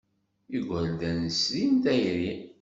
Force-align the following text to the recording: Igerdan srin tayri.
Igerdan 0.57 1.21
srin 1.41 1.73
tayri. 1.83 2.33